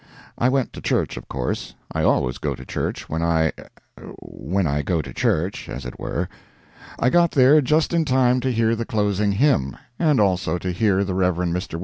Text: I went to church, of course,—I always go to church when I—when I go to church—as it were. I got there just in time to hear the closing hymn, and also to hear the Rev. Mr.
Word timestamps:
I 0.35 0.49
went 0.49 0.73
to 0.73 0.81
church, 0.81 1.15
of 1.15 1.27
course,—I 1.27 2.01
always 2.01 2.39
go 2.39 2.55
to 2.55 2.65
church 2.65 3.07
when 3.07 3.21
I—when 3.21 4.65
I 4.65 4.81
go 4.81 4.99
to 4.99 5.13
church—as 5.13 5.85
it 5.85 5.99
were. 5.99 6.27
I 6.97 7.11
got 7.11 7.29
there 7.33 7.61
just 7.61 7.93
in 7.93 8.03
time 8.03 8.39
to 8.39 8.51
hear 8.51 8.75
the 8.75 8.83
closing 8.83 9.33
hymn, 9.33 9.77
and 9.99 10.19
also 10.19 10.57
to 10.57 10.71
hear 10.71 11.03
the 11.03 11.13
Rev. 11.13 11.35
Mr. 11.35 11.79